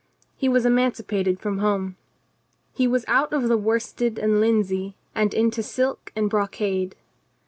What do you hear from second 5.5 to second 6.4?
silk and